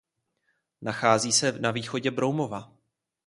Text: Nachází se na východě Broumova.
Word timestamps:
Nachází 0.81 1.31
se 1.31 1.51
na 1.51 1.71
východě 1.71 2.11
Broumova. 2.11 2.71